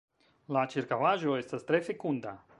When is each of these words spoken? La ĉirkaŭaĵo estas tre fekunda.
La 0.55 0.63
ĉirkaŭaĵo 0.71 1.37
estas 1.43 1.69
tre 1.69 1.85
fekunda. 1.91 2.35